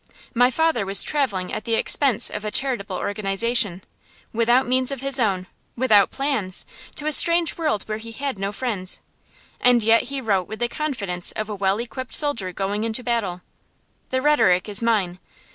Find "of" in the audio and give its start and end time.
2.31-2.43, 4.89-5.01, 11.33-11.49